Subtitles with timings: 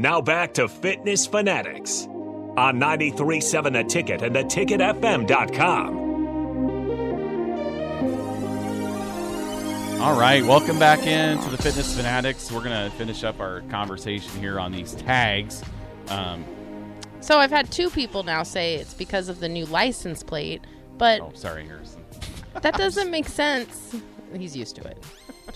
[0.00, 2.06] Now back to Fitness Fanatics
[2.56, 5.98] on 937 The Ticket and theticketfm.com.
[10.00, 12.52] All right, welcome back into the Fitness Fanatics.
[12.52, 15.64] We're going to finish up our conversation here on these tags.
[16.10, 16.44] Um,
[17.20, 20.62] So I've had two people now say it's because of the new license plate,
[20.96, 22.04] but oh, sorry, Harrison.
[22.62, 23.96] that doesn't make sense.
[24.32, 25.02] He's used to it.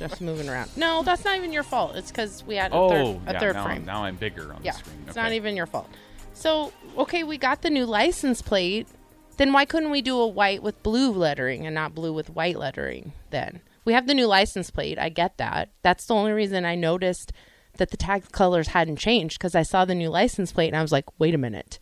[0.08, 0.70] Just moving around.
[0.76, 1.96] No, that's not even your fault.
[1.96, 3.84] It's because we had a Oh, third, a yeah, third now, frame.
[3.84, 4.96] now I'm bigger on yeah, the screen.
[5.06, 5.22] it's Okay.
[5.22, 5.88] not even your fault.
[6.34, 8.88] So, okay, we got the new license plate.
[9.36, 12.56] Then why couldn't we do a white with blue lettering and not blue with white
[12.58, 13.60] lettering then?
[13.84, 14.98] We have the new license plate.
[14.98, 15.70] I get that.
[15.82, 17.32] That's the only reason I noticed
[17.78, 20.82] that the tag colors hadn't changed because I saw the new license plate and I
[20.82, 21.78] was like, wait a minute.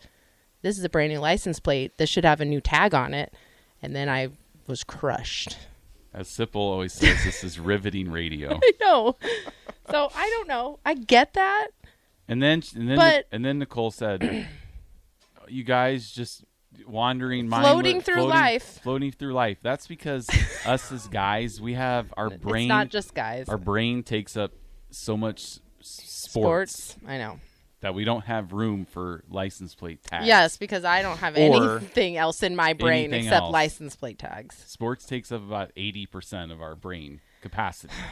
[0.63, 1.97] This is a brand new license plate.
[1.99, 3.35] This should have a new tag on it.
[3.83, 4.29] And then I
[4.67, 5.57] was crushed.
[6.13, 8.59] As Sipple always says, this is riveting radio.
[8.63, 9.17] I know.
[9.91, 10.79] So I don't know.
[10.85, 11.69] I get that.
[12.29, 14.47] And then, and then, But- and then Nicole said,
[15.49, 16.45] "You guys just
[16.87, 18.81] wandering, mind Floating mindless- through floating- life.
[18.83, 20.29] floating through life." That's because
[20.67, 22.65] us as guys, we have our brain.
[22.65, 23.49] It's not just guys.
[23.49, 24.53] our brain takes up
[24.91, 26.23] so much sports,
[26.93, 26.97] Sports.
[27.07, 27.41] I know.
[27.81, 30.27] That we don't have room for license plate tags.
[30.27, 33.53] Yes, because I don't have Or anything else in my brain except else.
[33.53, 34.63] license plate tags.
[34.67, 37.95] sports takes up about eighty percent of our brain capacity.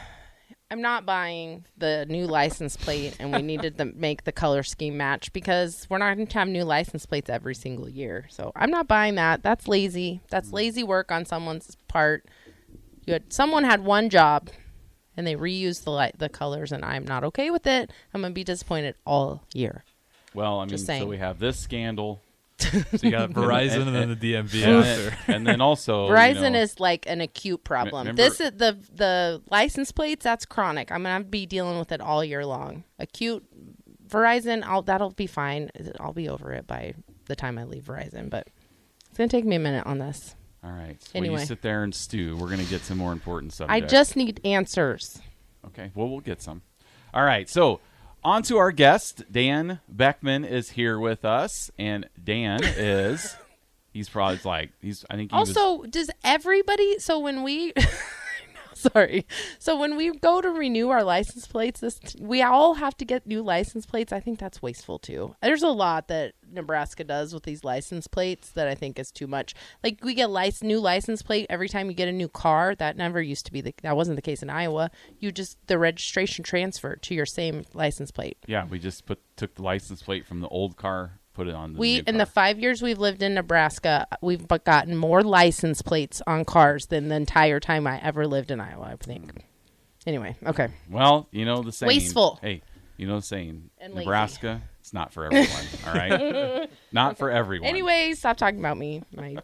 [0.71, 4.99] I'm not buying the new license plate, and we needed to make the color scheme
[4.99, 8.27] match because we're not going to have new license plates every single year.
[8.29, 9.43] So I'm not buying that.
[9.43, 10.21] That's lazy.
[10.29, 10.55] That's mm.
[10.55, 12.27] lazy work on someone's part.
[13.07, 14.51] You had someone had one job,
[15.19, 17.91] and they reuse the light, the colors, and I'm not okay with it.
[18.15, 19.85] I'm going to be disappointed all year.
[20.33, 22.21] Well, I mean, Just so we have this scandal,
[22.61, 22.69] So
[23.03, 25.03] you got Verizon and, then the DMV and, after.
[25.27, 28.03] then, and then also Verizon you know, is like an acute problem.
[28.07, 30.23] remember- this is the the license plates.
[30.23, 30.93] That's chronic.
[30.93, 32.85] I'm gonna be dealing with it all year long.
[33.01, 33.45] Acute
[34.09, 34.63] Verizon.
[34.65, 35.71] I'll that'll be fine.
[35.99, 36.95] I'll be over it by
[37.27, 38.31] the time I leave Verizon.
[38.31, 38.47] But
[39.09, 40.37] it's gonna take me a minute on this.
[40.65, 41.01] All right.
[41.03, 41.41] So Anyway.
[41.41, 42.37] you sit there and stew.
[42.37, 43.69] We're going to get some more important stuff.
[43.71, 45.21] I just need answers.
[45.67, 45.91] Okay.
[45.95, 46.63] Well, we'll get some.
[47.15, 47.49] All right.
[47.49, 47.81] So,
[48.25, 49.23] on to our guest.
[49.31, 51.71] Dan Beckmann is here with us.
[51.79, 53.37] And Dan is,
[53.93, 56.99] he's probably like, he's, I think he was, Also, does everybody?
[56.99, 57.73] So when we,
[58.93, 59.27] sorry,
[59.59, 63.27] so when we go to renew our license plates, this we all have to get
[63.27, 64.13] new license plates.
[64.13, 65.35] I think that's wasteful too.
[65.43, 69.27] There's a lot that Nebraska does with these license plates that I think is too
[69.27, 69.55] much.
[69.83, 72.75] Like we get lic- new license plate every time you get a new car.
[72.75, 74.91] That never used to be the that wasn't the case in Iowa.
[75.19, 78.39] You just the registration transfer to your same license plate.
[78.47, 81.73] yeah, we just put, took the license plate from the old car, put it on
[81.73, 86.21] the We in the five years we've lived in Nebraska, we've gotten more license plates
[86.27, 88.83] on cars than the entire time I ever lived in Iowa.
[88.83, 89.45] I think.
[90.05, 90.69] Anyway, okay.
[90.91, 91.89] Well, you know the saying.
[91.89, 92.41] Wasteful.
[92.43, 92.63] Hey,
[92.97, 93.71] you know the saying.
[93.79, 94.07] And lazy.
[94.07, 95.65] Nebraska, it's not for everyone.
[95.87, 97.69] all right, not for everyone.
[97.69, 99.05] Anyway, stop talking about me.
[99.15, 99.37] My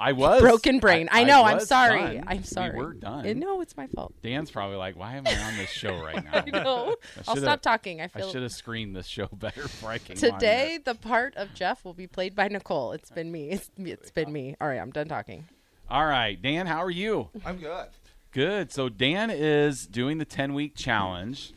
[0.00, 1.08] I was broken brain.
[1.12, 1.42] I, know.
[1.44, 2.00] I'm sorry.
[2.00, 2.24] done.
[2.26, 2.76] I'm sorry.
[2.78, 3.26] We were done.
[3.26, 4.14] Uh, No, it's my fault.
[4.22, 6.96] Dan's probably like, "Why am I on this show right now?" I know.
[7.28, 8.00] I'll stop talking.
[8.00, 10.80] I I should have screened this show better before I came today here.
[10.86, 12.92] the part of Jeff will be played by Nicole.
[12.92, 13.50] It's been me.
[13.50, 14.56] It's, it's been me.
[14.60, 15.44] All right, I'm done talking.
[15.90, 17.28] All right, Dan, how are you?
[17.44, 17.88] I'm good.
[18.32, 18.72] Good.
[18.72, 21.52] So Dan is doing the 10 week challenge,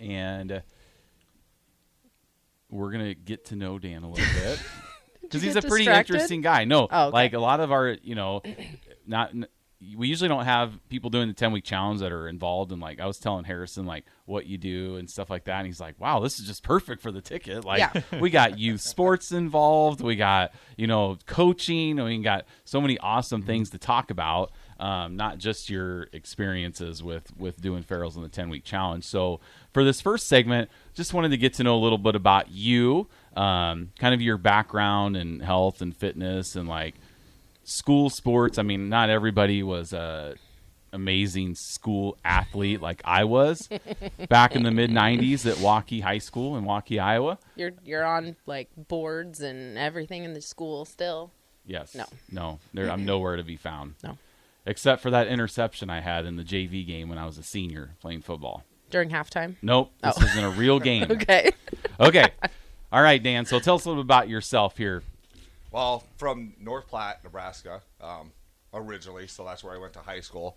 [0.00, 0.60] and uh,
[2.68, 4.60] we're gonna get to know Dan a little bit
[5.24, 6.14] because he's a pretty distracted?
[6.14, 6.64] interesting guy.
[6.64, 7.12] No, Oh, okay.
[7.12, 8.42] like a lot of our, you know,
[9.06, 9.30] not.
[9.30, 9.46] n-
[9.96, 13.00] We usually don't have people doing the 10 week challenge that are involved in like
[13.00, 16.00] I was telling Harrison like what you do and stuff like that and he's like
[16.00, 18.00] wow this is just perfect for the ticket like Yeah.
[18.20, 23.42] we got youth sports involved we got you know coaching we got so many awesome
[23.42, 28.28] things to talk about um, not just your experiences with with doing ferals in the
[28.28, 29.40] 10 week challenge so
[29.72, 33.06] for this first segment just wanted to get to know a little bit about you
[33.36, 36.94] um, kind of your background and health and fitness and like
[37.64, 40.34] school sports i mean not everybody was a
[40.92, 43.68] amazing school athlete like i was
[44.28, 48.36] back in the mid 90s at waukee high school in waukee iowa You're you're on
[48.46, 51.32] like boards and everything in the school still.
[51.66, 51.94] Yes.
[51.94, 52.04] No.
[52.30, 52.58] No.
[52.74, 53.94] There, I'm nowhere to be found.
[54.04, 54.18] No.
[54.66, 57.96] Except for that interception I had in the JV game when I was a senior
[58.00, 58.64] playing football.
[58.90, 59.56] During halftime.
[59.60, 59.92] Nope.
[60.02, 60.24] This Oh.
[60.24, 61.10] isn't a real game.
[61.10, 61.50] Okay.
[62.00, 62.28] Okay.
[62.92, 63.44] All right, Dan.
[63.44, 65.02] So tell us a little bit about yourself here.
[65.70, 68.32] Well, from North Platte, Nebraska, um,
[68.72, 70.56] originally, so that's where I went to high school.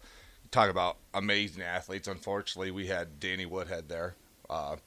[0.51, 2.07] Talk about amazing athletes.
[2.07, 4.15] Unfortunately, we had Danny Woodhead there,
[4.50, 4.77] uh,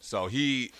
[0.00, 0.72] so he Hmm?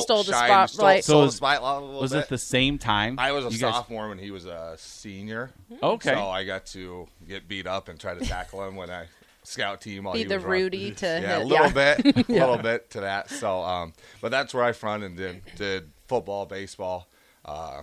[0.00, 0.70] Stole the outshined- spotlight.
[0.70, 2.18] Stole, So stole was- the spotlight a little Was bit.
[2.24, 3.18] it the same time?
[3.18, 5.50] I was a You guys- sophomore when he was a senior.
[5.82, 6.14] Okay.
[6.14, 9.06] So I got to get beat up and try to tackle him when I
[9.42, 10.04] scout team.
[10.04, 10.62] While Be he the was running.
[10.62, 11.94] Rudy to yeah, a little yeah.
[12.02, 13.28] bit, a little bit to that.
[13.30, 17.08] So, um, but that's where I front and did, did football, baseball,
[17.44, 17.82] uh,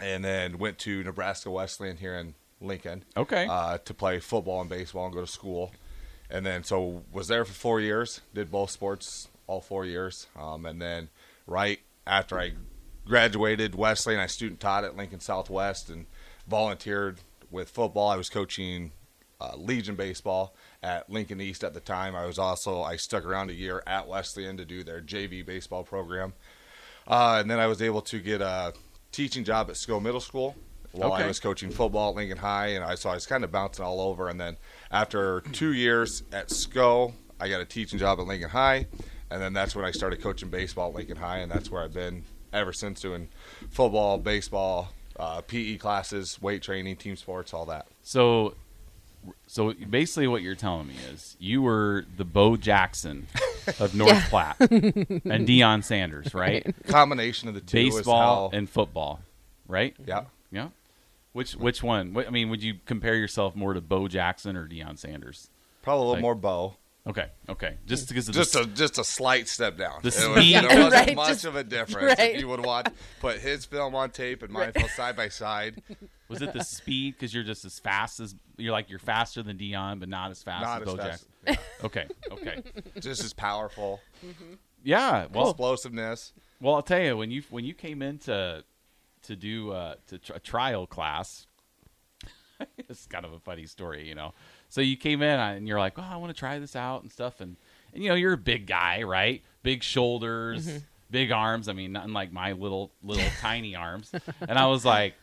[0.00, 3.04] and then went to Nebraska Wesleyan here in Lincoln.
[3.16, 3.46] Okay.
[3.48, 5.72] Uh, to play football and baseball and go to school,
[6.28, 8.20] and then so was there for four years.
[8.34, 11.08] Did both sports all four years, um, and then
[11.46, 12.52] right after I
[13.06, 16.06] graduated Wesleyan, I student taught at Lincoln Southwest and
[16.48, 17.18] volunteered
[17.50, 18.08] with football.
[18.08, 18.92] I was coaching
[19.40, 22.14] uh, Legion baseball at Lincoln East at the time.
[22.14, 25.84] I was also I stuck around a year at Wesleyan to do their JV baseball
[25.84, 26.32] program,
[27.06, 28.72] uh, and then I was able to get a
[29.12, 30.56] teaching job at School Middle School
[30.92, 31.24] while Okay.
[31.24, 33.84] I was coaching football at Lincoln High, and I so I was kind of bouncing
[33.84, 34.28] all over.
[34.28, 34.56] And then
[34.90, 38.86] after two years at SCO, I got a teaching job at Lincoln High,
[39.34, 41.92] and then that's when I started coaching baseball at Lincoln High, and that's where I've
[41.92, 42.22] been
[42.52, 43.28] ever since doing
[43.70, 47.86] football, baseball, uh, PE classes, weight training, team sports, all that.
[48.02, 48.54] So,
[49.48, 53.26] so basically, what you're telling me is you were the Bo Jackson
[53.80, 54.68] of North Platte and
[55.48, 56.64] Deion Sanders, right?
[56.86, 59.20] Combination of the two is Baseball how- and football,
[59.66, 59.94] right?
[60.06, 60.24] yeah.
[60.52, 60.68] Yeah.
[61.32, 62.16] Which which one?
[62.16, 65.48] I mean, would you compare yourself more to Bo Jackson or Deion Sanders?
[65.82, 66.76] Probably a little Like- more bow.
[67.06, 67.76] Okay, okay.
[67.84, 70.00] Just because of Just the, a just a slight step down.
[70.02, 70.54] The It was- speed.
[70.54, 72.18] there wasn't Right, much just- of a difference.
[72.18, 72.34] right.
[72.34, 72.88] If you would watch,
[73.20, 75.82] put his film on tape and mine film side by side,
[76.28, 77.14] was it the speed?
[77.14, 80.42] Because you're just as fast as you're like you're faster than Deion, but not as
[80.42, 81.64] fast not as as Bo fast, Jackson.
[81.84, 82.62] Okay, okay.
[82.74, 84.00] yeah, just as powerful.
[84.82, 85.26] Yeah.
[85.30, 86.32] Well, Explosiveness.
[86.58, 88.64] Well, I'll tell you when you when you came in to
[89.24, 91.46] to do uh, to tr- a trial class.
[92.78, 94.32] it's kind of a funny story, you know.
[94.74, 97.12] So you came in and you're like, "Oh, I want to try this out and
[97.12, 97.54] stuff," and
[97.94, 99.40] and you know you're a big guy, right?
[99.62, 100.78] Big shoulders, Mm-hmm.
[101.12, 101.68] big arms.
[101.68, 104.10] I mean, nothing like my little little tiny arms.
[104.40, 105.14] And I was like,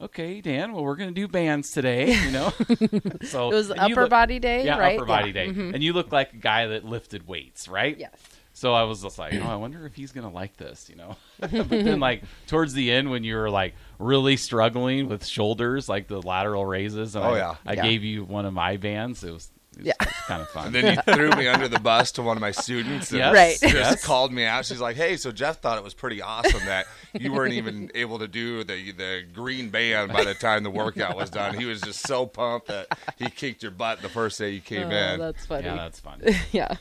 [0.00, 0.72] "Okay, Dan.
[0.72, 2.50] Well, we're gonna do bands today, you know."
[3.22, 4.98] so It was upper look- body day, yeah, right?
[4.98, 5.44] upper body Yeah.
[5.46, 5.68] Mm-hmm.
[5.70, 7.96] day, and you look like a guy that lifted weights, right?
[7.96, 8.16] Yes.
[8.52, 11.14] So I was just like, oh, I wonder if he's gonna like this, you know.
[11.38, 16.06] but then, like towards the end, when you were like really struggling with shoulders, like
[16.08, 17.54] the lateral raises, and Oh, I, yeah.
[17.66, 17.82] I Yeah.
[17.82, 19.24] gave you one of my bands.
[19.24, 19.92] It was, it was, Yeah.
[20.00, 20.66] it was kind of fun.
[20.66, 23.10] And then you threw me under the bus to one of my students.
[23.10, 23.58] And Yes, Right.
[23.60, 24.04] Just yes.
[24.04, 24.64] called me out.
[24.66, 26.86] She's like, "Hey, so Jeff thought it was pretty awesome that
[27.18, 31.16] you weren't even able to do the the green band by the time the workout
[31.16, 31.56] was done.
[31.58, 32.86] He was just so pumped that
[33.18, 35.18] he kicked your butt the first day you came Oh, in.
[35.20, 35.64] that's funny.
[35.66, 36.22] Yeah, that's fun.
[36.52, 36.76] yeah.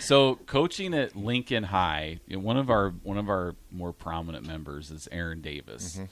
[0.00, 5.08] so coaching at Lincoln High, one of our one of our more prominent members is
[5.12, 5.94] Aaron Davis.
[5.96, 6.04] Mm-hmm.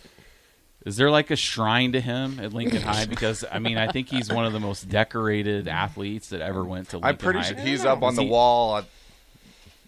[0.84, 3.06] Is there like a shrine to him at Lincoln High?
[3.06, 6.88] Because I mean, I think he's one of the most decorated athletes that ever went
[6.90, 7.44] to Lincoln I'm pretty High.
[7.50, 8.84] sure he's up on Is the he- wall at,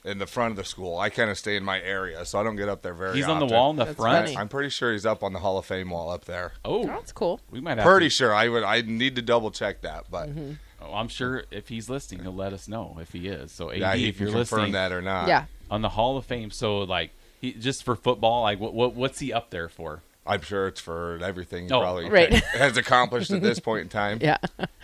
[0.04, 0.98] in the front of the school.
[0.98, 3.14] I kind of stay in my area, so I don't get up there very.
[3.16, 3.56] He's on the often.
[3.56, 4.26] wall in the That's front.
[4.26, 4.36] funny.
[4.38, 6.52] I'm pretty sure he's up on the Hall of Fame wall up there.
[6.64, 7.40] Oh, That's cool.
[7.50, 8.34] we might have Pretty to, sure.
[8.34, 8.62] I would.
[8.62, 10.52] I need to double check that, but mm-hmm.
[10.82, 13.50] Oh, I'm sure if he's listening, he'll let us know if he is.
[13.50, 15.28] So, AD, yeah, he if can you're confirm listening that or not.
[15.28, 15.46] yeah.
[15.70, 19.18] on the Hall of Fame, so like he just for football, like what, what what's
[19.20, 20.02] he up there for?
[20.26, 21.66] I'm sure it's for everything.
[21.66, 22.32] he Oh, probably Right.
[22.54, 24.18] has accomplished at this point in time.
[24.22, 24.38] Yeah.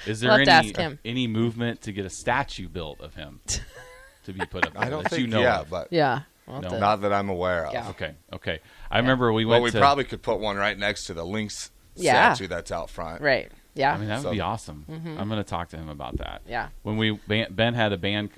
[0.07, 0.99] Is there We'll any ask him.
[1.05, 3.41] any movement to get a statue built of him
[4.25, 4.75] to be put up?
[4.75, 5.71] There I don't that think you know yeah, of?
[5.71, 6.21] but Yeah.
[6.47, 6.69] We'll No.
[6.71, 7.73] to- not that I'm aware of.
[7.73, 7.89] Yeah.
[7.91, 8.59] Okay, okay.
[8.91, 9.79] I remember we Well, went we to.
[9.79, 12.33] probably could put one right next to the Links Yeah.
[12.35, 13.23] statue that's out front.
[13.23, 13.51] Right.
[13.75, 13.95] Yeah.
[13.95, 14.85] I mean, that would So- be awesome.
[14.91, 15.19] Mm-hmm.
[15.21, 16.43] I'm going to talk to him about that.
[16.47, 16.69] yeah.
[16.83, 18.31] When we Ben Ben had a band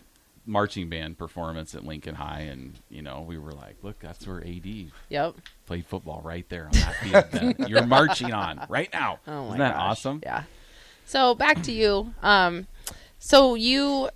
[0.45, 4.41] marching band performance at Lincoln High, and you know we were like, look, that's where
[4.45, 5.37] AD Yep.
[5.72, 7.56] Played football right there on that field.
[7.56, 7.67] Ben.
[7.69, 9.20] You're marching on right now.
[9.26, 9.91] Oh my Isn't that gosh.
[9.91, 10.20] awesome?
[10.22, 10.43] Yeah.
[11.06, 12.12] So back to you.
[12.22, 12.67] Um,
[13.19, 14.10] so you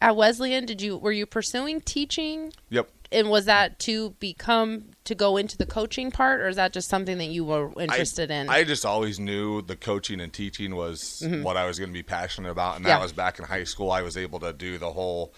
[0.00, 2.88] at Wesleyan, did you were you pursuing teaching, Yep.
[3.10, 6.88] and was that to become to go into the coaching part, or is that just
[6.88, 8.48] something that you were interested I, in?
[8.48, 12.02] I just always knew the coaching and teaching was what I was going to be
[12.04, 13.02] passionate about, and that Mm-hmm.
[13.02, 13.90] Was back in high school.
[13.90, 15.32] I was able to do the whole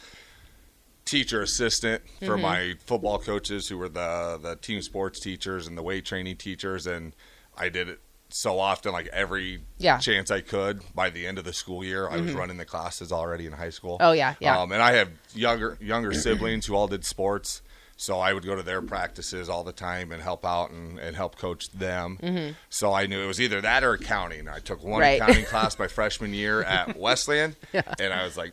[1.05, 2.27] teacher assistant Mm-hmm.
[2.27, 6.37] for my football coaches, who were the the team sports teachers and the weight training
[6.37, 7.13] teachers, and
[7.57, 9.95] I did it so often, like every Yeah.
[9.95, 10.01] Mm-hmm.
[10.01, 10.81] chance I could.
[10.95, 13.71] By the end of the school year, I was running the classes already in high
[13.71, 13.99] school.
[14.01, 14.59] Oh, yeah, yeah.
[14.61, 17.63] Um, and I have younger younger siblings who all did sports,
[17.97, 21.15] so I would go to their practices all the time and help out and, and
[21.15, 22.19] help coach them.
[22.71, 24.49] So I knew it was either that or accounting.
[24.49, 25.01] I took one Mm-hmm.
[25.01, 25.21] Right.
[25.23, 27.55] accounting class my freshman year at Wesleyan,
[28.01, 28.53] and I was like,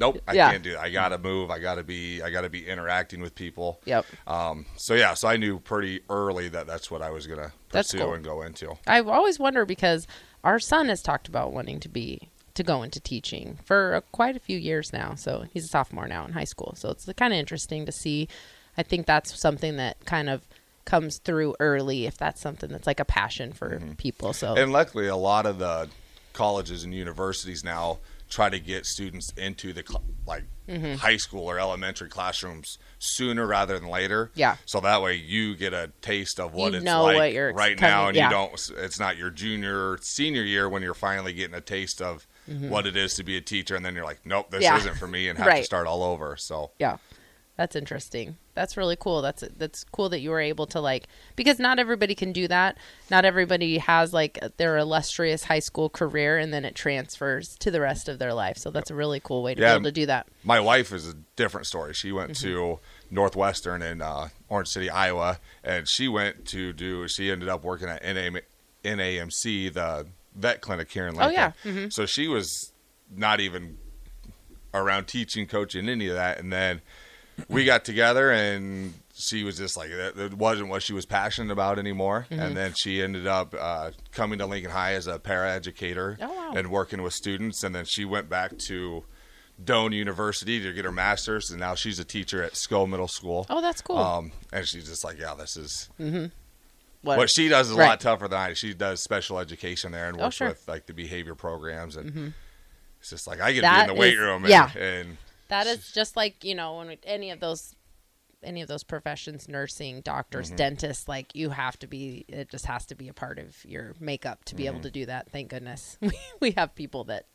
[0.00, 0.50] "Nope, I Yeah.
[0.50, 0.80] can't do that.
[0.80, 1.50] I got to move.
[1.50, 2.22] I got to be.
[2.22, 4.06] I got to be interacting with people." Yep.
[4.26, 7.92] Um, so yeah, so I knew pretty early that that's what I was gonna That's
[7.92, 8.14] pursue cool.
[8.14, 8.76] and go into.
[8.86, 10.06] I always wonder because
[10.42, 14.34] our son has talked about wanting to be to go into teaching for uh, quite
[14.36, 15.14] a few years now.
[15.14, 16.74] So he's a sophomore now in high school.
[16.76, 18.26] So it's kind of interesting to see.
[18.76, 20.42] I think that's something that kind of
[20.84, 24.32] comes through early if that's something that's like a passion for people.
[24.32, 25.88] So And luckily, a lot of the
[26.32, 27.98] colleges and universities now
[28.30, 30.44] try to get students into the cl- like
[30.98, 34.30] high school or elementary classrooms sooner rather than later.
[34.34, 34.56] Yeah.
[34.66, 37.80] So that way you get a taste of what You it's like what right coming-
[37.90, 38.26] now, and yeah.
[38.26, 38.70] you don't.
[38.78, 42.86] It's not your junior, or senior year when you're finally getting a taste of what
[42.86, 44.74] it is to be a teacher, and then you're like, nope, this Mm-hmm.
[44.74, 44.78] Yeah.
[44.80, 46.36] isn't for me, and have to start all over.
[46.38, 46.96] So Yeah.
[47.56, 48.36] That's interesting.
[48.60, 49.22] That's really cool.
[49.22, 52.76] That's that's cool that you were able to like because not everybody can do that.
[53.10, 57.80] Not everybody has like their illustrious high school career and then it transfers to the
[57.80, 58.58] rest of their life.
[58.58, 59.68] So that's a really cool way to Yeah.
[59.68, 60.26] be able to do that.
[60.44, 61.94] my wife is a different story.
[61.94, 62.48] She went Mm-hmm.
[62.48, 67.08] to Northwestern in uh, Orange City, Iowa, and she went to do.
[67.08, 68.40] She ended up working at NA,
[68.84, 71.30] NAMC, the vet clinic here in Lincoln.
[71.30, 71.52] Oh, yeah.
[71.64, 71.90] Mhm.
[71.92, 72.72] So she was
[73.10, 73.78] not even
[74.72, 76.38] around teaching, coaching, any of that.
[76.38, 76.80] And then
[77.48, 80.16] we got together, and she was just like that.
[80.18, 82.26] It wasn't what she was passionate about anymore.
[82.30, 82.40] Mm-hmm.
[82.42, 86.52] And then she ended up uh, coming to Lincoln High as a paraeducator Oh, wow.
[86.56, 87.62] and working with students.
[87.62, 89.04] And then she went back to
[89.62, 93.46] Doane University to get her master's, and now she's a teacher at Scott Middle School.
[93.50, 93.98] Oh, that's cool.
[93.98, 95.90] Um, and she's just like, yeah, this is
[97.02, 97.88] what, what she does is a Right.
[97.88, 98.52] lot tougher than I.
[98.54, 100.48] She does special education there and Oh, works sure.
[100.48, 102.32] with like the behavior programs, and
[103.00, 104.70] it's just like I get to be in the weight is- room, and, yeah.
[104.78, 105.16] and
[105.50, 107.76] that is just like, you know, when we, any of those
[108.42, 110.56] any of those professions, nursing, doctors, Mm-hmm.
[110.56, 113.94] dentists, like you have to be it just has to be a part of your
[114.00, 114.72] makeup to be Mm-hmm.
[114.72, 115.30] able to do that.
[115.30, 115.98] Thank goodness.
[116.00, 117.26] We we have people that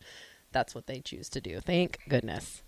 [0.52, 1.60] that's what they choose to do.
[1.60, 2.64] Thank goodness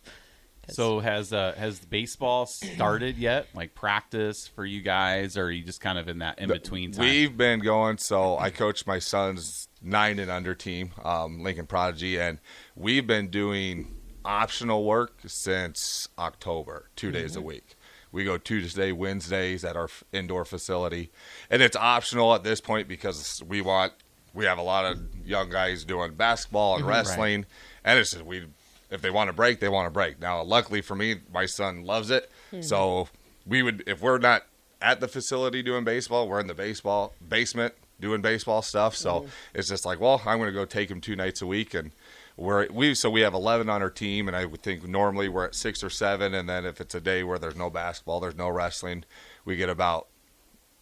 [0.69, 3.47] So has uh, has baseball started yet?
[3.55, 6.91] Like practice for you guys, or are you just kind of in that in between
[6.91, 7.05] time?
[7.05, 7.97] We've been going.
[7.97, 12.39] So I coach my son's nine and under team, um, Lincoln Prodigy, and
[12.75, 13.95] we've been doing
[14.27, 17.39] optional work since October, two days Mm-hmm.
[17.39, 17.75] a week.
[18.11, 21.09] We go Tuesday, Wednesdays at our indoor facility,
[21.49, 23.93] and it's optional at this point because we want.
[24.33, 26.83] We have a lot of young guys doing basketball Mm-hmm.
[26.83, 27.45] and wrestling,
[27.83, 28.45] and it's just we.
[28.89, 30.21] If they want to break, they want to break.
[30.21, 32.61] Now, luckily for me, my son loves it, Mm-hmm.
[32.61, 33.09] so
[33.45, 34.43] we would if we're not
[34.81, 36.27] at the facility doing baseball.
[36.29, 38.95] We're in the baseball basement doing baseball stuff.
[38.95, 39.29] So Mm-hmm.
[39.55, 41.91] it's just like, well, I'm going to go take him two nights a week, and
[42.37, 45.45] we're we so we have 11 on our team, and I would think normally we're
[45.45, 48.35] at six or seven, and then if it's a day where there's no basketball, there's
[48.35, 49.03] no wrestling,
[49.43, 50.07] we get about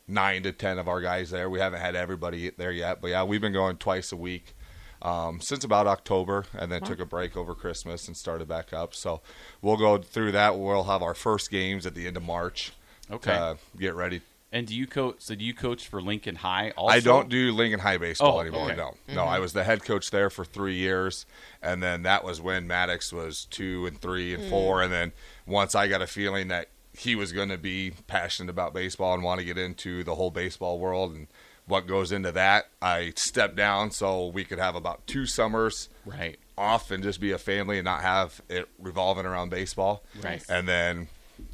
[0.08, 1.50] nine to ten of our guys there.
[1.50, 4.56] We haven't had everybody there yet, but yeah, we've been going twice a week.
[5.02, 8.96] Um, since about October, and then took a break over Christmas and started back up.
[8.96, 9.22] So
[9.62, 10.58] we'll go through that.
[10.58, 12.72] We'll have our first games at the end of March
[13.12, 13.32] Okay.
[13.78, 14.22] get ready
[14.56, 15.18] and do you coach?
[15.20, 16.72] So do you coach for Lincoln High?
[16.78, 18.68] Also, I don't do Lincoln High baseball Oh, anymore.
[18.68, 18.76] okay.
[18.78, 19.22] No, no.
[19.22, 19.30] Mm-hmm.
[19.30, 21.26] I was the head coach there for three years,
[21.62, 24.50] and then that was when Maddox was two and three and mm.
[24.50, 25.12] four, and then
[25.46, 29.24] once I got a feeling that he was going to be passionate about baseball and
[29.24, 31.28] want to get into the whole baseball world and
[31.68, 36.38] what goes into that, I stepped down so we could have about two summers Right.
[36.58, 40.04] off and just be a family and not have it revolving around baseball.
[40.24, 40.42] Right.
[40.48, 41.10] And then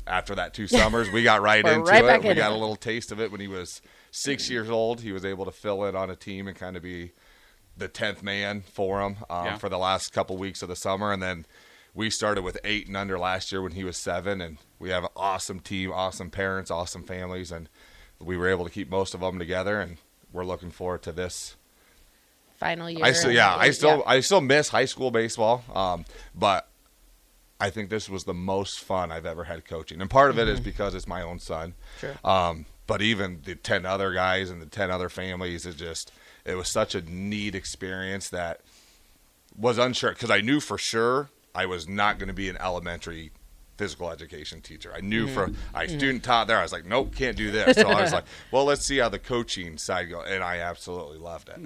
[0.07, 2.23] after that two summers, we got right into right it.
[2.23, 2.55] We in got it.
[2.55, 5.01] a little taste of it when he was six years old.
[5.01, 7.11] He was able to fill in on a team and kind of be
[7.77, 9.57] the tenth man for him um, Yeah.
[9.57, 11.45] for the last couple weeks of the summer, and then.
[11.93, 15.03] We started with eight and under last year when he was seven, and we have
[15.03, 17.67] an awesome team, awesome parents, awesome families, and
[18.17, 19.81] we were able to keep most of them together.
[19.81, 19.97] And
[20.31, 21.57] we're looking forward to this
[22.55, 23.03] final year.
[23.03, 24.03] I still, yeah, I still, yeah.
[24.05, 25.65] I still miss high school baseball.
[25.73, 26.69] Um, but
[27.61, 30.47] I think this was the most fun I've ever had coaching, and part of it
[30.47, 31.75] is because it's my own son.
[31.99, 32.15] Sure.
[32.25, 36.11] Um, but even the ten other guys and the ten other families, it just,
[36.43, 38.61] it was such a neat experience that
[39.55, 43.31] was unsure because I knew for sure I was not going to be an elementary
[43.81, 44.93] physical education teacher.
[44.95, 46.59] I knew for I student taught there.
[46.59, 47.77] I was like, nope, can't do this.
[47.77, 51.17] So I was like, well, let's see how the coaching side go, and I absolutely
[51.17, 51.59] loved it.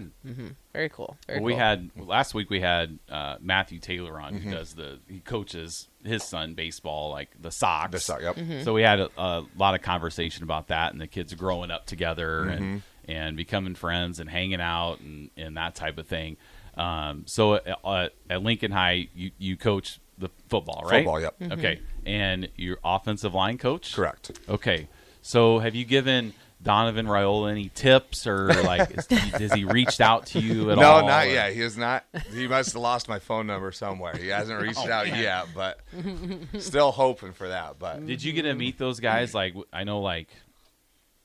[0.74, 1.18] Very cool.
[1.28, 1.60] Very Well, we cool.
[1.60, 2.50] had last week.
[2.50, 4.50] We had uh, Matthew Taylor on, Mm-hmm.
[4.50, 7.92] who does the he coaches his son baseball, like the Sox.
[7.92, 8.36] The Sox, yep.
[8.38, 8.64] Mm-hmm.
[8.64, 11.86] So we had a, a lot of conversation about that, and the kids growing up
[11.86, 13.12] together and Mm-hmm.
[13.12, 16.38] and becoming friends and hanging out and, and that type of thing.
[16.78, 21.00] Um, so uh, at Lincoln High, you you coach the football, right?
[21.04, 21.40] Football, yep.
[21.40, 21.52] Mm-hmm.
[21.54, 24.40] Okay, and your offensive line coach, Correct.
[24.48, 24.88] Okay,
[25.22, 30.02] so have you given Donovan Raiola any tips, or like is he, has he reached
[30.02, 31.02] out to you at no, all?
[31.02, 31.54] No, not or- yet.
[31.54, 32.06] He has not.
[32.32, 34.16] He must have lost my phone number somewhere.
[34.18, 35.80] He hasn't reached oh, out yet, but
[36.60, 37.78] still hoping for that.
[37.80, 39.34] But Did you get to meet those guys?
[39.34, 40.30] Like I know, like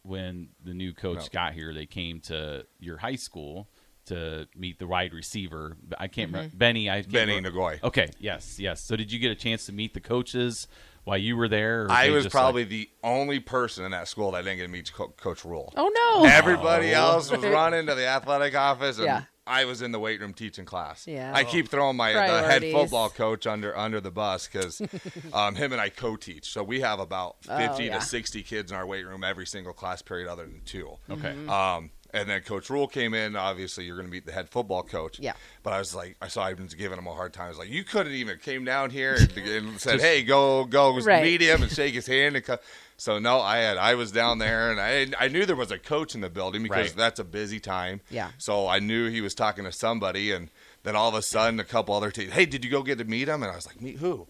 [0.02, 1.28] when the new coach No.
[1.32, 3.68] got here, they came to your high school
[4.10, 5.76] to meet the wide receiver.
[5.98, 6.88] I can't remember Benny.
[6.90, 7.82] I can't Benny remember- Nagoy.
[7.82, 8.80] Okay, yes, yes.
[8.82, 10.68] So did you get a chance to meet the coaches
[11.04, 11.84] while you were there?
[11.86, 14.58] or I they was just, probably like- the only person in that school that didn't
[14.58, 15.72] get to meet Co- Coach Rhule.
[15.76, 15.88] Oh
[16.22, 16.28] no.
[16.28, 19.22] Everybody else was running to the athletic office, and Yeah.
[19.46, 21.06] I was in the weight room teaching class.
[21.08, 21.32] Yeah.
[21.34, 22.72] I keep throwing my the head Priorities.
[22.74, 24.80] football coach under under the bus because
[25.32, 26.52] um, him and I co-teach.
[26.52, 27.98] So we have about Oh, fifty yeah.
[27.98, 30.90] to sixty kids in our weight room every single class period, other than two.
[31.10, 31.34] Okay.
[31.48, 33.36] Um, and then Coach Rhule came in.
[33.36, 35.18] Obviously, you're going to meet the head football coach.
[35.18, 35.32] Yeah.
[35.62, 37.46] But I was like, I saw Ivan's giving him a hard time.
[37.46, 40.98] I was like, you couldn't even came down here and, and said, hey, go go
[41.04, 41.22] Right.
[41.22, 42.36] meet him and shake his hand.
[42.36, 42.58] And co-.
[42.96, 45.78] so no, I had I was down there and I I knew there was a
[45.78, 46.96] coach in the building because Right.
[46.96, 48.00] that's a busy time.
[48.10, 48.30] Yeah.
[48.38, 50.50] So I knew he was talking to somebody, and
[50.82, 52.32] then all of a sudden, a couple other teams.
[52.32, 53.42] Hey, did you go get to meet him?
[53.42, 54.26] And I was like, meet who?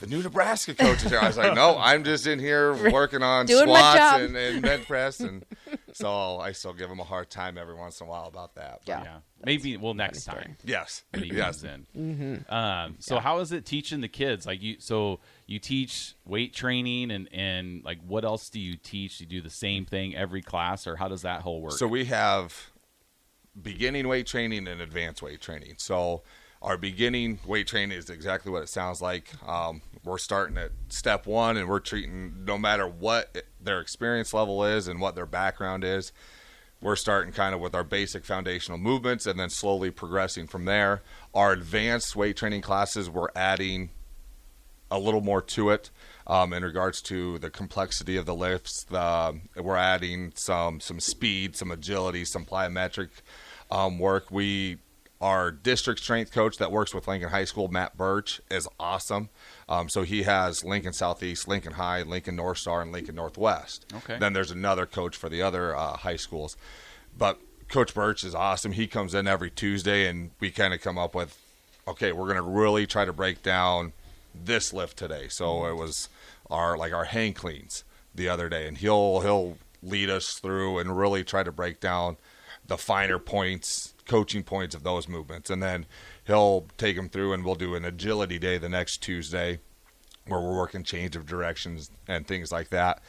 [0.00, 1.18] The new Nebraska coach is here.
[1.18, 4.86] I was like, no, I'm just in here working on Doing squats and, and bench
[4.86, 5.44] press, and
[5.92, 8.80] so I still give him a hard time every once in a while about that.
[8.84, 9.02] But Yeah.
[9.04, 9.16] Yeah.
[9.44, 10.42] Maybe well next story.
[10.42, 11.04] time Yes.
[11.10, 11.62] when he yes.
[11.62, 11.86] comes in.
[11.96, 12.52] Mm-hmm.
[12.54, 14.46] Um, so how is it teaching the kids?
[14.46, 19.20] Like you, so you teach weight training and and like what else do you teach?
[19.20, 21.72] You do the same thing every class, or how does that whole work?
[21.72, 22.70] So we have
[23.60, 25.74] beginning weight training and advanced weight training.
[25.78, 26.22] So
[26.66, 29.30] our beginning weight training is exactly what it sounds like.
[29.48, 34.64] Um, we're starting at step one, and we're treating no matter what their experience level
[34.64, 36.10] is and what their background is.
[36.80, 41.02] We're starting kind of with our basic foundational movements, and then slowly progressing from there.
[41.32, 43.90] Our advanced weight training classes, we're adding
[44.90, 45.90] a little more to it
[46.26, 48.82] um, in regards to the complexity of the lifts.
[48.82, 53.10] The, we're adding some some speed, some agility, some plyometric
[53.70, 54.32] um, work.
[54.32, 54.78] We
[55.20, 59.30] our district strength coach that works with Lincoln High School, Matt Birch, is awesome.
[59.68, 63.86] Um, so he has Lincoln Southeast, Lincoln High, Lincoln North Star, and Lincoln Northwest.
[63.94, 64.18] Okay.
[64.18, 66.56] Then there's another coach for the other uh, high schools,
[67.16, 68.72] but Coach Birch is awesome.
[68.72, 71.36] He comes in every Tuesday, and we kind of come up with,
[71.88, 73.92] okay, we're going to really try to break down
[74.34, 75.28] this lift today.
[75.28, 76.08] So it was
[76.50, 80.96] our like our hang cleans the other day, and he'll he'll lead us through and
[80.96, 82.16] really try to break down
[82.66, 85.86] the finer points, coaching points of those movements, and then
[86.26, 89.58] he'll take them through, and we'll do an agility day the next Tuesday
[90.26, 93.00] where we're working change of directions and things like that.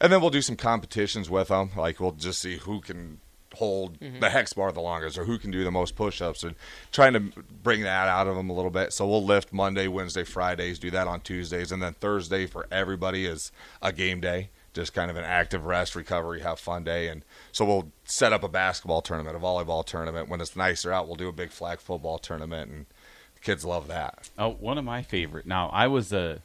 [0.00, 1.70] And then we'll do some competitions with them.
[1.76, 3.20] Like we'll just see who can
[3.54, 4.20] hold mm-hmm.
[4.20, 6.54] the hex bar the longest or who can do the most push-ups and
[6.92, 7.20] trying to
[7.62, 8.92] bring that out of them a little bit.
[8.92, 13.24] So we'll lift Monday, Wednesday, Fridays, do that on Tuesdays and then Thursday for everybody
[13.24, 14.50] is a game day.
[14.76, 18.44] Just kind of an active rest, recovery, have fun day, and so we'll set up
[18.44, 20.28] a basketball tournament, a volleyball tournament.
[20.28, 22.86] When it's nicer out, we'll do a big flag football tournament, and
[23.34, 24.28] the kids love that.
[24.38, 25.46] oh, one of my favorite.
[25.46, 26.40] Now I was a,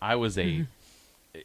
[0.00, 0.62] I was a, mm-hmm.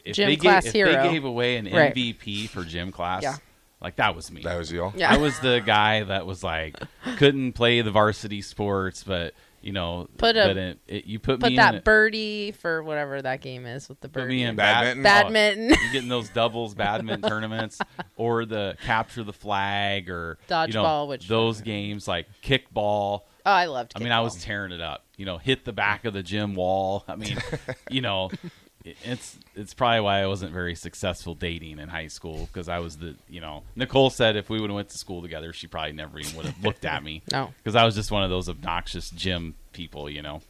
[0.04, 0.90] if Gym they class gave, hero.
[0.90, 1.92] If they gave away an Right.
[1.94, 3.36] MVP for gym class, Yeah.
[3.80, 4.42] like that was me.
[4.42, 4.92] That was you.
[4.94, 5.12] Yeah.
[5.12, 6.76] I was the guy that was like
[7.16, 11.40] couldn't play the varsity sports, but you know, Put a- but it, it, you put,
[11.40, 14.34] Put me that in, birdie for whatever that game is with the put birdie.
[14.36, 15.02] me in Badminton?
[15.02, 15.72] bad- Badminton.
[15.78, 17.78] Oh, you getting those doubles badminton tournaments
[18.16, 23.22] or the capture the flag or you know, Dodgeball, which- those games like kickball.
[23.44, 23.94] Oh, I loved.
[23.96, 25.04] I mean, I was tearing it up.
[25.16, 27.04] You know, hit the back of the gym wall.
[27.08, 27.36] I mean,
[27.90, 28.52] you know, it-
[28.84, 32.96] it's it's probably why I wasn't very successful dating in high school because I was
[32.98, 35.92] the you know Nicole said if we would have went to school together, she probably
[35.92, 37.22] never even would have looked at me.
[37.32, 37.52] No.
[37.62, 40.10] because I was just one of those obnoxious gym people.
[40.10, 40.42] You know.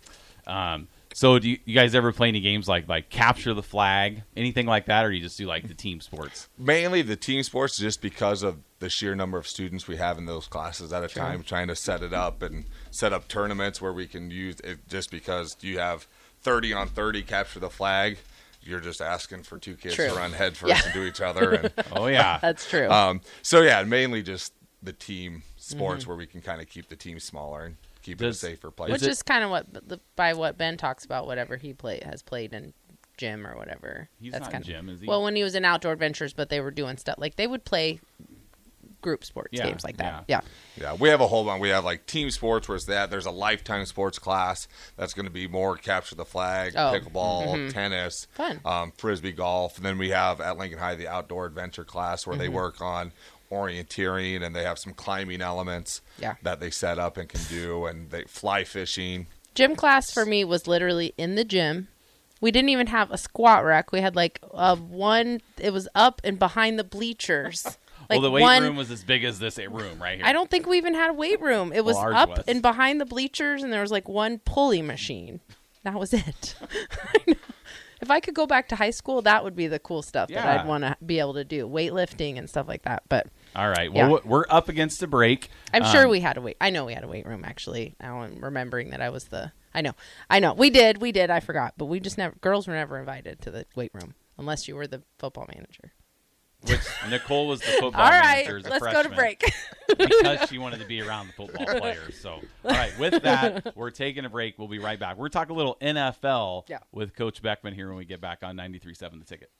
[0.47, 4.23] Um, so do you, you guys ever play any games like like capture the flag,
[4.37, 6.49] anything like that, or do you just do like the team sports?
[6.59, 10.27] mainly the team sports just because of the sheer number of students we have in
[10.27, 13.93] those classes at a time trying to set it up and set up tournaments where
[13.93, 16.09] we can use it just because you have
[16.43, 18.19] 30 on 30 capture the flag
[18.65, 20.09] you're just asking for two kids True.
[20.09, 20.81] to run head first Yeah.
[20.85, 22.89] and do each other and Oh yeah, That's true.
[22.91, 24.53] um, so yeah mainly just
[24.83, 25.79] the team Mm-hmm.
[25.79, 28.51] sports where we can kind of keep the team smaller and keep Does- it a
[28.51, 31.25] safer place Which Is it- is kind of what the, by what Ben talks about.
[31.27, 32.73] Whatever he play has played in
[33.17, 34.09] gym or whatever.
[34.21, 35.07] He's That's not kind in of gym, is he?
[35.07, 37.65] well when he was in outdoor adventures, but they were doing stuff like they would
[37.65, 38.01] play
[39.03, 40.25] group sports Yeah, games like that.
[40.29, 40.41] Yeah.
[40.81, 41.61] Yeah, we have a whole bunch.
[41.61, 43.11] We have like team sports, where it's that.
[43.11, 47.71] There's a lifetime sports class that's going to be more capture the flag, Oh, pickleball,
[47.73, 48.61] tennis, Fun.
[48.65, 49.77] um, frisbee golf.
[49.77, 52.55] And then we have at Lincoln High the outdoor adventure class where they Mm-hmm.
[52.55, 53.13] work on
[53.51, 56.35] orienteering and they have some climbing elements Yeah.
[56.43, 59.27] that they set up and can do, and they fly fishing.
[59.55, 61.89] Gym class for me was literally in the gym.
[62.41, 63.93] We didn't even have a squat rack.
[63.93, 65.41] We had like a one.
[65.59, 67.79] It was up and behind the bleachers.
[68.09, 70.27] Like well, the weight one, room was as big as this room right here.
[70.27, 71.73] I don't think we even had a weight room.
[71.73, 72.45] It was ours up was.
[72.47, 75.41] and behind the bleachers, and there was like one pulley machine.
[75.85, 76.55] That was it.
[78.03, 80.45] if I could go back to high school, that would be the cool stuff that
[80.45, 83.05] I'd want to be able to do, weightlifting and stuff like that.
[83.09, 83.93] But All right.
[83.93, 84.19] Well, Yeah.
[84.25, 85.51] we're up against a break.
[85.73, 86.57] I'm sure Um, we had a weight.
[86.61, 87.95] I know we had a weight room actually.
[88.01, 89.53] Now I'm remembering that I was the.
[89.75, 89.93] I know,
[90.29, 90.53] I know.
[90.53, 91.31] We did, we did.
[91.31, 92.35] I forgot, but we just never.
[92.41, 95.93] Girls were never invited to the weight room unless you were the football manager.
[96.67, 99.43] Which Nicole was the football All right, manager as a let's go to break.
[99.99, 102.17] because she wanted to be around the football players.
[102.19, 102.31] So,
[102.65, 104.59] all right, with that, we're taking a break.
[104.59, 105.17] We'll be right back.
[105.19, 106.79] We're talking a little NFL Yeah.
[106.93, 109.51] with Coach Beckmann here when we get back on 93.7 The Ticket.